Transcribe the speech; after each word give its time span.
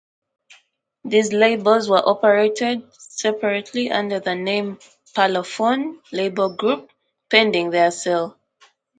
These 1.05 1.31
labels 1.31 1.87
were 1.87 2.01
operated 2.03 2.91
separately 2.95 3.91
under 3.91 4.19
the 4.19 4.33
name 4.33 4.79
"Parlophone 5.13 6.01
Label 6.11 6.55
Group", 6.55 6.91
pending 7.29 7.69
their 7.69 7.91
sale. 7.91 8.35